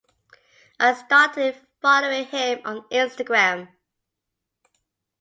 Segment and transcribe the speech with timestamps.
[0.79, 3.67] I started following him on Instagram.